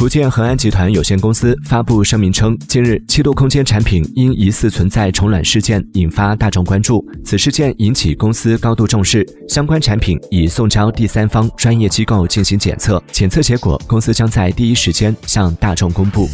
[0.00, 7.06] 福建恒安集团有限公司发布声明称近日七度空间产品因疑似存在虫卵事件引发大众关注。
[7.22, 16.26] 此事件引起公司高度重视相关产品已送交第三方专业机构进行检测检测结果公司将在第一时间向大众公布。